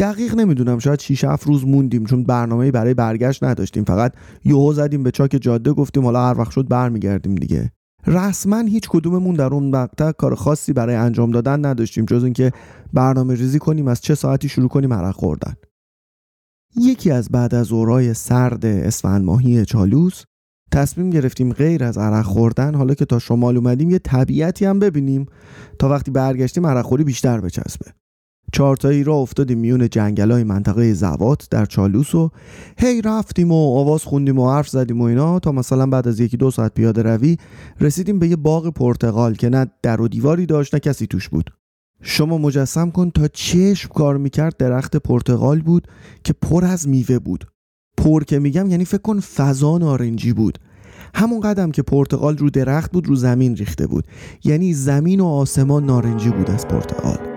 دقیق 0.00 0.34
نمی‌دونم 0.34 0.78
شاید 0.78 1.00
6 1.00 1.24
7 1.24 1.46
روز 1.46 1.64
موندیم 1.66 2.04
چون 2.04 2.24
برنامه 2.24 2.70
برای 2.70 2.94
برگشت 2.94 3.44
نداشتیم 3.44 3.84
فقط 3.84 4.12
یهو 4.44 4.72
زدیم 4.72 5.02
به 5.02 5.10
چاک 5.10 5.38
جاده 5.40 5.72
گفتیم 5.72 6.04
حالا 6.04 6.26
هر 6.28 6.38
وقت 6.38 6.50
شد 6.50 6.68
برمیگردیم 6.68 7.34
دیگه. 7.34 7.70
رسما 8.06 8.60
هیچ 8.60 8.88
کدوممون 8.88 9.34
در 9.34 9.54
اون 9.54 9.70
مقطع 9.70 10.12
کار 10.12 10.34
خاصی 10.34 10.72
برای 10.72 10.94
انجام 10.94 11.30
دادن 11.30 11.64
نداشتیم 11.64 12.04
جز 12.04 12.24
اینکه 12.24 12.52
برنامه 12.92 13.34
ریزی 13.34 13.58
کنیم 13.58 13.88
از 13.88 14.00
چه 14.00 14.14
ساعتی 14.14 14.48
شروع 14.48 14.68
کنیم 14.68 14.92
عرق 14.92 15.14
خوردن. 15.14 15.54
یکی 16.76 17.10
از 17.10 17.28
بعد 17.28 17.54
از 17.54 17.72
اورای 17.72 18.14
سرد 18.14 18.66
اسفند 18.66 19.24
ماهی 19.24 19.64
چالوس 19.64 20.22
تصمیم 20.72 21.10
گرفتیم 21.10 21.52
غیر 21.52 21.84
از 21.84 21.98
عرق 21.98 22.24
خوردن 22.24 22.74
حالا 22.74 22.94
که 22.94 23.04
تا 23.04 23.18
شمال 23.18 23.56
اومدیم 23.56 23.90
یه 23.90 23.98
طبیعتی 23.98 24.64
هم 24.64 24.78
ببینیم 24.78 25.26
تا 25.78 25.88
وقتی 25.88 26.10
برگشتیم 26.10 26.66
عرق 26.66 26.84
خوری 26.84 27.04
بیشتر 27.04 27.40
بچسبه. 27.40 27.86
چهارتایی 28.54 29.04
را 29.04 29.14
افتادیم 29.14 29.58
میون 29.58 29.88
جنگل 29.88 30.30
های 30.30 30.44
منطقه 30.44 30.94
زوات 30.94 31.46
در 31.50 31.66
چالوس 31.66 32.14
و 32.14 32.30
هی 32.78 33.02
رفتیم 33.02 33.52
و 33.52 33.78
آواز 33.78 34.04
خوندیم 34.04 34.38
و 34.38 34.50
حرف 34.50 34.68
زدیم 34.68 35.00
و 35.00 35.04
اینا 35.04 35.38
تا 35.38 35.52
مثلا 35.52 35.86
بعد 35.86 36.08
از 36.08 36.20
یکی 36.20 36.36
دو 36.36 36.50
ساعت 36.50 36.74
پیاده 36.74 37.02
روی 37.02 37.36
رسیدیم 37.80 38.18
به 38.18 38.28
یه 38.28 38.36
باغ 38.36 38.68
پرتغال 38.68 39.34
که 39.34 39.48
نه 39.48 39.66
در 39.82 40.00
و 40.00 40.08
دیواری 40.08 40.46
داشت 40.46 40.74
نه 40.74 40.80
کسی 40.80 41.06
توش 41.06 41.28
بود. 41.28 41.50
شما 42.02 42.38
مجسم 42.38 42.90
کن 42.90 43.10
تا 43.10 43.28
چشم 43.28 43.88
کار 43.88 44.16
می‌کرد 44.16 44.56
درخت 44.56 44.96
پرتغال 44.96 45.60
بود 45.60 45.88
که 46.24 46.32
پر 46.32 46.64
از 46.64 46.88
میوه 46.88 47.18
بود. 47.18 47.46
پر 47.96 48.24
که 48.24 48.38
میگم 48.38 48.70
یعنی 48.70 48.84
فکر 48.84 49.02
کن 49.02 49.20
فضا 49.20 49.78
نارنجی 49.78 50.32
بود. 50.32 50.58
همون 51.14 51.40
قدم 51.40 51.70
که 51.70 51.82
پرتغال 51.82 52.36
رو 52.36 52.50
درخت 52.50 52.92
بود 52.92 53.06
رو 53.06 53.14
زمین 53.14 53.56
ریخته 53.56 53.86
بود. 53.86 54.06
یعنی 54.44 54.74
زمین 54.74 55.20
و 55.20 55.26
آسمان 55.26 55.86
نارنجی 55.86 56.30
بود 56.30 56.50
از 56.50 56.68
پرتغال 56.68 57.33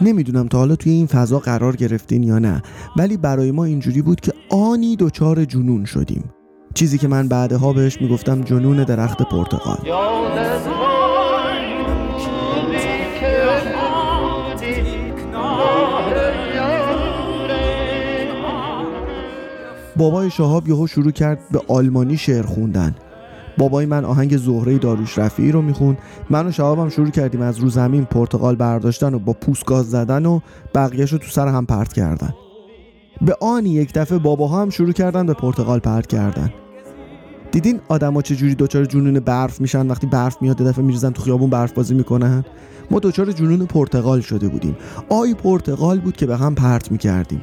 نمی‌دونم 0.00 0.48
تا 0.48 0.58
حالا 0.58 0.76
توی 0.76 0.92
این 0.92 1.06
فضا 1.06 1.38
قرار 1.38 1.76
گرفتین 1.76 2.22
یا 2.22 2.38
نه 2.38 2.62
ولی 2.96 3.16
برای 3.16 3.50
ما 3.50 3.64
اینجوری 3.64 4.02
بود 4.02 4.20
که 4.20 4.32
آنی 4.50 4.96
دچار 4.96 5.44
جنون 5.44 5.84
شدیم. 5.84 6.24
چیزی 6.74 6.98
که 6.98 7.08
من 7.08 7.28
بعدها 7.28 7.72
بهش 7.72 8.02
می‌گفتم 8.02 8.40
جنون 8.40 8.84
درخت 8.84 9.22
پرتقال. 9.22 9.78
بابای 19.96 20.30
شهاب 20.30 20.68
یهو 20.68 20.86
شروع 20.86 21.10
کرد 21.10 21.38
به 21.50 21.60
آلمانی 21.68 22.16
شعر 22.16 22.46
خوندن. 22.46 22.94
بابای 23.58 23.86
من 23.86 24.04
آهنگ 24.04 24.36
زهره 24.36 24.78
داروش 24.78 25.18
رفیعی 25.18 25.52
رو 25.52 25.62
می‌خوند. 25.62 25.98
من 26.30 26.46
و 26.46 26.52
شهابم 26.52 26.88
شروع 26.88 27.10
کردیم 27.10 27.42
از 27.42 27.58
رو 27.58 27.68
زمین 27.68 28.04
پرتقال 28.04 28.56
برداشتن 28.56 29.14
و 29.14 29.18
با 29.18 29.32
پوست 29.32 29.64
گاز 29.64 29.90
زدن 29.90 30.26
و 30.26 30.40
بقیهش 30.74 31.12
رو 31.12 31.18
تو 31.18 31.26
سر 31.26 31.48
هم 31.48 31.66
پرت 31.66 31.92
کردن. 31.92 32.34
به 33.20 33.36
آنی 33.40 33.70
یک 33.70 33.92
دفعه 33.94 34.18
باباها 34.18 34.62
هم 34.62 34.70
شروع 34.70 34.92
کردن 34.92 35.26
به 35.26 35.34
پرتقال 35.34 35.78
پرت 35.78 36.06
کردن. 36.06 36.52
دیدین 37.52 37.80
آدما 37.88 38.22
چجوری 38.22 38.54
دچار 38.54 38.84
جنون 38.84 39.20
برف 39.20 39.60
میشن 39.60 39.86
وقتی 39.86 40.06
برف 40.06 40.36
میاد 40.42 40.56
دفعه 40.56 40.84
میریزن 40.84 41.10
تو 41.10 41.22
خیابون 41.22 41.50
برف 41.50 41.72
بازی 41.72 41.94
می‌کنن؟ 41.94 42.44
ما 42.90 42.98
دچار 42.98 43.32
جنون 43.32 43.66
پرتقال 43.66 44.20
شده 44.20 44.48
بودیم. 44.48 44.76
آی 45.08 45.34
پرتقال 45.34 46.00
بود 46.00 46.16
که 46.16 46.26
به 46.26 46.36
هم 46.36 46.54
پرت 46.54 46.92
می‌کردیم. 46.92 47.42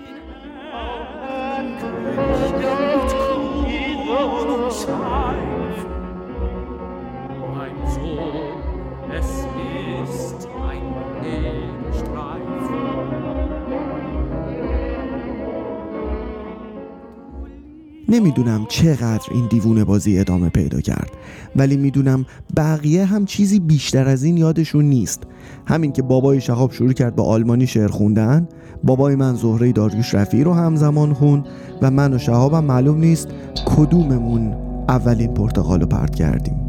نمی‌دونم 18.15 18.65
چقدر 18.69 19.27
این 19.31 19.47
دیوونه 19.47 19.83
بازی 19.83 20.19
ادامه 20.19 20.49
پیدا 20.49 20.81
کرد 20.81 21.11
ولی 21.55 21.77
می‌دونم 21.77 22.25
بقیه 22.57 23.05
هم 23.05 23.25
چیزی 23.25 23.59
بیشتر 23.59 24.07
از 24.07 24.23
این 24.23 24.37
یادشون 24.37 24.85
نیست. 24.85 25.23
همین 25.67 25.91
که 25.91 26.01
بابای 26.01 26.41
شهاب 26.41 26.71
شروع 26.71 26.93
کرد 26.93 27.15
به 27.15 27.23
آلمانی 27.23 27.67
شعر 27.67 27.87
خوندن 27.87 28.47
بابای 28.83 29.15
من 29.15 29.35
زهره 29.35 29.71
داریوش 29.71 30.15
رفیعی 30.15 30.43
رو 30.43 30.53
همزمان 30.53 31.13
خوند 31.13 31.45
و 31.81 31.91
من 31.91 32.13
و 32.13 32.17
شهابم 32.17 32.63
معلوم 32.63 32.97
نیست 32.97 33.27
کدوممون 33.65 34.53
اولین 34.89 35.33
پرتغال 35.33 35.81
رو 35.81 35.87
پرت 35.87 36.15
کردیم. 36.15 36.64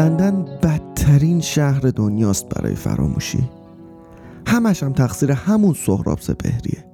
لندن 0.00 0.44
بدترین 0.62 1.40
شهر 1.40 1.80
دنیاست 1.80 2.48
برای 2.48 2.74
فراموشی. 2.74 3.48
همش 4.46 4.82
هم 4.82 4.92
تقصیر 4.92 5.32
همون 5.32 5.74
سهراب 5.74 6.18
سپهریه. 6.18 6.84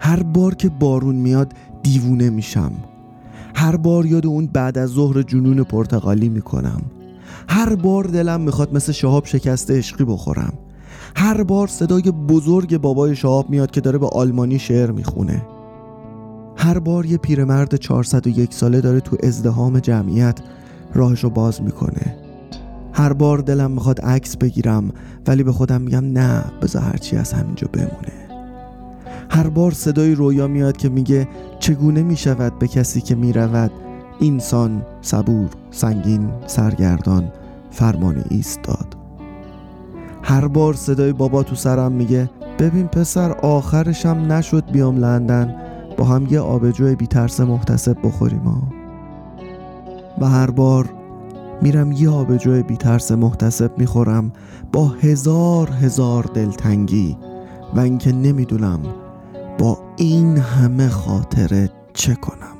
هر 0.00 0.22
بار 0.22 0.54
که 0.54 0.68
بارون 0.68 1.14
میاد 1.14 1.52
دیوونه 1.82 2.30
میشم. 2.30 2.72
هر 3.54 3.76
بار 3.76 4.06
یاد 4.06 4.26
اون 4.26 4.46
بعد 4.46 4.78
از 4.78 4.90
ظهر 4.90 5.22
جنون 5.22 5.64
پرتغالی 5.64 6.28
می‌کنم. 6.28 6.82
هر 7.48 7.74
بار 7.74 8.04
دلم 8.04 8.40
می‌خواد 8.40 8.74
مثل 8.74 8.92
شهاب 8.92 9.24
شکسته 9.24 9.78
عشقی 9.78 10.04
بخورم. 10.04 10.52
هر 11.16 11.42
بار 11.42 11.66
صدای 11.66 12.02
بزرگ 12.02 12.76
بابای 12.76 13.16
شهاب 13.16 13.50
میاد 13.50 13.70
که 13.70 13.80
داره 13.80 13.98
به 13.98 14.06
آلمانی 14.06 14.58
شعر 14.58 14.90
می‌خونه. 14.90 15.42
هر 16.56 16.78
بار 16.78 17.06
یه 17.06 17.16
پیرمرد 17.16 17.74
401 17.74 18.54
ساله 18.54 18.80
داره 18.80 19.00
تو 19.00 19.16
ازدهام 19.22 19.78
جمعیت 19.78 20.38
راهشو 20.94 21.30
باز 21.30 21.62
می‌کنه. 21.62 22.16
هر 22.92 23.12
بار 23.12 23.38
دلم 23.38 23.70
می‌خواد 23.70 24.00
عکس 24.00 24.36
بگیرم 24.36 24.90
ولی 25.26 25.42
به 25.42 25.52
خودم 25.52 25.80
میگم 25.80 26.04
نه 26.12 26.44
بذار 26.62 26.82
هرچی 26.82 27.16
از 27.16 27.32
همینجا 27.32 27.68
بمونه. 27.72 28.12
هر 29.30 29.48
بار 29.48 29.72
صدای 29.72 30.14
رویا 30.14 30.46
میاد 30.46 30.76
که 30.76 30.88
میگه 30.88 31.28
چگونه 31.58 32.02
می‌شود 32.02 32.58
به 32.58 32.68
کسی 32.68 33.00
که 33.00 33.14
می‌رود؟ 33.14 33.70
اینسان 34.20 34.82
صبور 35.00 35.48
سنگین 35.70 36.30
سرگردان 36.46 37.32
فرمان 37.70 38.24
ایستاد. 38.30 38.96
هر 40.22 40.48
بار 40.48 40.74
صدای 40.74 41.12
بابا 41.12 41.42
تو 41.42 41.54
سرم 41.54 41.92
میگه 41.92 42.30
ببین 42.58 42.86
پسر 42.86 43.32
آخرشم 43.32 44.32
نشد 44.32 44.70
بیام 44.72 44.96
لندن. 44.96 45.54
با 45.96 46.04
هم 46.04 46.26
یه 46.30 46.40
آبجو 46.40 46.96
بی 46.96 47.06
ترس 47.06 47.40
محتسب 47.40 47.96
بخوریم 48.04 48.38
ها. 48.38 48.62
و 50.20 50.26
هر 50.26 50.50
بار 50.50 50.88
میرم 51.62 51.92
یه 51.92 52.10
آبجو 52.10 52.62
بی 52.62 52.76
ترس 52.76 53.12
محتسب 53.12 53.78
می‌خورم 53.78 54.32
با 54.72 54.86
هزار 54.88 55.70
هزار 55.70 56.22
دلتنگی 56.22 57.16
و 57.74 57.80
اینکه 57.80 58.12
نمی‌دونم 58.12 58.80
با 59.58 59.78
این 59.96 60.36
همه 60.36 60.88
خاطره 60.88 61.70
چه 61.94 62.14
کنم. 62.14 62.58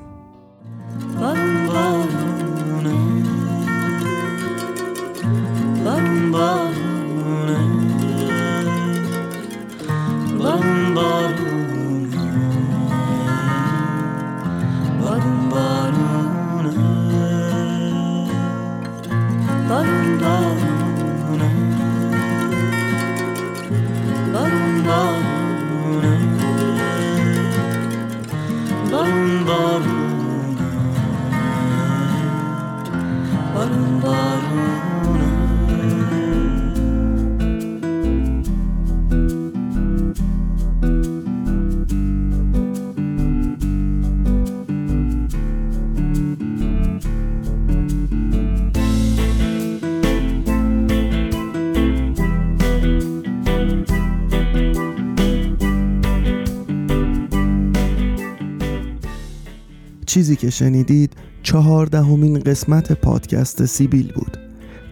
چیزی 60.18 60.36
که 60.36 60.50
شنیدید 60.50 61.12
چهاردهمین 61.42 62.38
قسمت 62.38 62.92
پادکست 62.92 63.64
سیبیل 63.64 64.12
بود. 64.12 64.36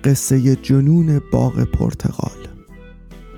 قصه 0.05 0.57
جنون 0.57 1.21
باغ 1.33 1.65
پرتغال 1.65 2.47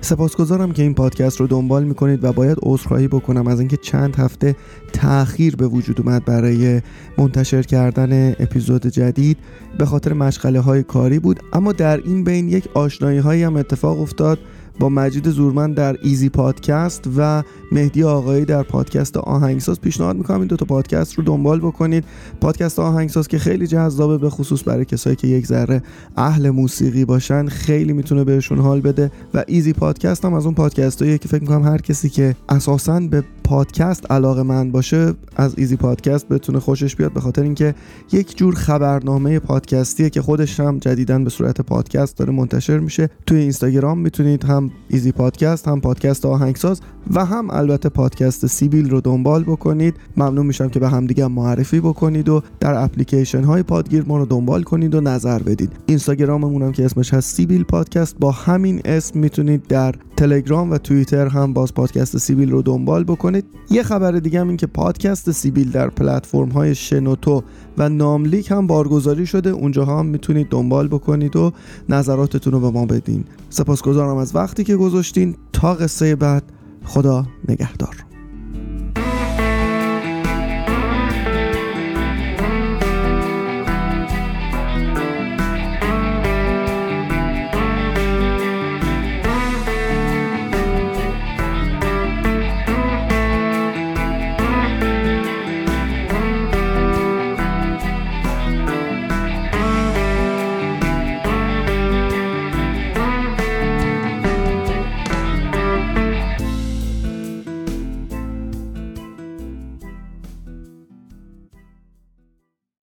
سپاسگزارم 0.01 0.71
که 0.71 0.81
این 0.83 0.93
پادکست 0.93 1.39
رو 1.39 1.47
دنبال 1.47 1.83
می‌کنید 1.83 2.23
و 2.23 2.33
باید 2.33 2.57
عذرخواهی 2.63 3.07
بکنم 3.07 3.47
از 3.47 3.59
اینکه 3.59 3.77
چند 3.77 4.15
هفته 4.15 4.55
تاخیر 4.93 5.55
به 5.55 5.67
وجود 5.67 6.01
اومد 6.01 6.25
برای 6.25 6.81
منتشر 7.17 7.63
کردن 7.63 8.29
اپیزود 8.39 8.87
جدید. 8.87 9.37
به 9.77 9.85
خاطر 9.85 10.13
مشغله 10.13 10.59
های 10.59 10.83
کاری 10.83 11.19
بود 11.19 11.39
اما 11.53 11.71
در 11.71 11.97
این 11.97 12.23
بین 12.23 12.49
یک 12.49 12.67
آشنایی 12.73 13.19
هایی 13.19 13.43
هم 13.43 13.55
اتفاق 13.55 14.01
افتاد 14.01 14.39
با 14.79 14.89
مجید 14.89 15.29
زورمن 15.29 15.73
در 15.73 15.97
ایزی 16.03 16.29
پادکست 16.29 17.09
و 17.17 17.43
مهدی 17.71 18.03
آقایی 18.03 18.45
در 18.45 18.63
پادکست 18.63 19.17
آهنگساز 19.17 19.81
پیشنهاد 19.81 20.15
می‌کنم 20.15 20.39
این 20.39 20.47
دو 20.47 20.55
تا 20.55 20.65
پادکست 20.65 21.13
رو 21.13 21.23
دنبال 21.23 21.59
بکنید. 21.59 22.05
پادکست 22.41 22.79
آهنگساز 22.79 23.27
که 23.27 23.37
خیلی 23.37 23.67
جذابه 23.67 24.17
به 24.17 24.29
خصوص 24.29 24.67
برای 24.67 24.85
کسایی 24.85 25.15
که 25.15 25.27
یک 25.27 25.47
ذره 25.47 25.83
اهل 26.17 26.49
موسیقی 26.49 27.05
باشن 27.05 27.47
خیلی 27.47 27.93
می‌تونه 27.93 28.23
بهشون 28.23 28.59
حال 28.59 28.81
بده 28.81 29.11
و 29.33 29.43
ایزی 29.47 29.73
پادکست 29.73 30.25
هم 30.25 30.33
از 30.33 30.45
اون 30.45 30.55
پادکست 30.55 30.99
که 30.99 31.27
فکر 31.27 31.41
می‌کنم 31.41 31.63
هر 31.63 31.77
کسی 31.77 32.09
که 32.09 32.35
اساسا 32.49 32.99
به 32.99 33.23
پادکست 33.43 34.11
علاقه‌مند 34.11 34.71
باشه 34.71 35.13
از 35.35 35.53
ایزی 35.57 35.75
پادکست 35.75 36.29
بتونه 36.29 36.59
خوشش 36.59 36.95
بیاد 36.95 37.13
به 37.13 37.19
خاطر 37.19 37.41
اینکه 37.41 37.75
یک 38.11 38.37
جور 38.37 38.55
خبرنامه 38.55 39.39
پادکستیه 39.39 40.09
که 40.09 40.21
خودش 40.21 40.59
هم 40.59 40.77
جدیدا 40.77 41.19
به 41.19 41.29
صورت 41.29 41.61
پادکست 41.61 42.17
داره 42.17 42.33
منتشر 42.33 42.79
میشه. 42.79 43.09
توی 43.25 43.39
اینستاگرام 43.39 43.99
می‌تونید 43.99 44.43
هم 44.43 44.68
ایزی 44.87 45.11
پادکست 45.11 45.67
هم 45.67 45.81
پادکست 45.81 46.25
آهنگساز 46.25 46.81
و 47.13 47.25
هم 47.25 47.47
البته 47.49 47.89
پادکست 47.89 48.45
سیبیل 48.45 48.89
رو 48.89 49.01
دنبال 49.01 49.43
بکنید. 49.43 49.95
ممنون 50.17 50.45
میشم 50.45 50.69
که 50.69 50.79
به 50.79 50.89
همدیگه 50.89 51.27
معرفی 51.27 51.79
بکنید 51.79 52.29
و 52.29 52.41
در 52.59 52.83
اپلیکیشن 52.83 53.43
های 53.43 53.63
پادگیر 53.63 54.03
ما 54.07 54.17
رو 54.17 54.25
دنبال 54.25 54.63
کنید 54.63 54.95
و 54.95 55.01
نظر 55.01 55.39
بدید. 55.39 55.71
اینستاگراممون 55.85 56.61
هم 56.61 56.71
که 56.71 56.85
اسمش 56.85 57.13
هست 57.13 57.35
سیبیل 57.35 57.63
پادکست. 57.63 58.15
با 58.19 58.31
همین 58.31 58.81
اسم 58.85 59.19
می‌تونید 59.19 59.67
در 59.67 59.95
تلگرام 60.17 60.71
و 60.71 60.77
توییتر 60.77 61.27
هم 61.27 61.53
باز 61.53 61.73
پادکست 61.73 62.17
سیبیل 62.17 62.51
رو 62.51 62.61
دنبال 62.61 63.03
بکنید. 63.03 63.19
کنید 63.19 63.45
یه 63.69 63.83
خبر 63.83 64.11
دیگه 64.11 64.39
هم 64.39 64.47
این 64.47 64.57
که 64.57 64.67
پادکست 64.67 65.31
سیبیل 65.31 65.71
در 65.71 65.89
پلتفرم 65.89 66.49
های 66.49 66.75
شنوتو 66.75 67.43
و 67.79 67.89
ناملیک 67.89 68.51
هم 68.51 68.67
بارگذاری 68.67 69.25
شده. 69.25 69.49
اونجاها 69.49 69.99
هم 69.99 70.05
می‌تونید 70.05 70.47
دنبال 70.49 70.87
بکنید 70.87 71.35
و 71.35 71.51
نظراتتون 71.89 72.53
رو 72.53 72.59
به 72.59 72.69
ما 72.69 72.85
بدین. 72.85 73.23
سپاسگزارم 73.49 74.17
از 74.17 74.35
وقتی 74.35 74.63
که 74.63 74.75
گذاشتین. 74.75 75.35
تا 75.53 75.73
قصه 75.73 76.15
بعد 76.15 76.43
خدا 76.83 77.25
نگهدار. 77.49 78.08